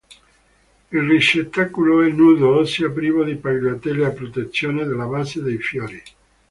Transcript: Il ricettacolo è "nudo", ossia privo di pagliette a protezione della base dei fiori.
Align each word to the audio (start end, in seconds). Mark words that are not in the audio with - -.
Il 0.91 1.01
ricettacolo 1.07 2.01
è 2.01 2.09
"nudo", 2.09 2.57
ossia 2.61 2.89
privo 2.89 3.23
di 3.23 3.35
pagliette 3.35 4.03
a 4.03 4.09
protezione 4.09 4.83
della 4.85 5.05
base 5.05 5.43
dei 5.43 5.57
fiori. 5.59 6.01